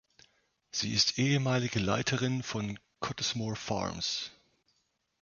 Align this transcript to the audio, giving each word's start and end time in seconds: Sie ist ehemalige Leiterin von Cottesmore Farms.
Sie 0.71 0.93
ist 0.95 1.19
ehemalige 1.19 1.77
Leiterin 1.77 2.41
von 2.41 2.79
Cottesmore 3.01 3.55
Farms. 3.55 4.31